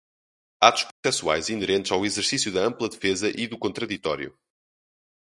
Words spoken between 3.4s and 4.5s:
do contraditório